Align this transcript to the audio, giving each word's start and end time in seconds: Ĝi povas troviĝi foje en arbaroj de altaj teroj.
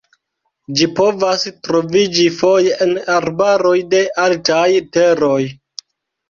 Ĝi 0.77 0.85
povas 0.99 1.43
troviĝi 1.67 2.25
foje 2.37 2.79
en 2.87 2.95
arbaroj 3.17 3.75
de 3.93 4.01
altaj 4.25 4.65
teroj. 4.99 5.39